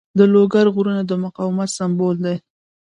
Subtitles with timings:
[0.17, 2.35] د لوګر غرونه د مقاومت سمبول دي.